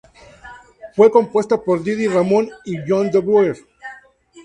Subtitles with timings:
[0.95, 3.55] Fue compuesta por Dee Dee Ramone y Jean Beauvoir.